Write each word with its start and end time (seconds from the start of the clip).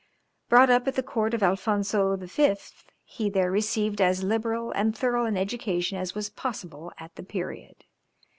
Brought 0.49 0.71
up 0.71 0.87
at 0.87 0.95
the 0.95 1.03
court 1.03 1.35
of 1.35 1.43
Alphonzo 1.43 2.15
V., 2.15 2.55
he 3.03 3.29
there 3.29 3.51
received 3.51 4.01
as 4.01 4.23
liberal 4.23 4.71
and 4.71 4.97
thorough 4.97 5.25
an 5.25 5.37
education 5.37 5.95
as 5.99 6.15
was 6.15 6.31
possible 6.31 6.91
at 6.97 7.13
the 7.17 7.23
period. 7.23 7.83